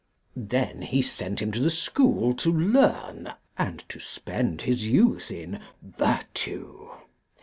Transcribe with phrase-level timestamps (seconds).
[0.35, 5.59] Then he sent him to the school to learn, and to spend his youth in
[5.83, 6.89] virtue.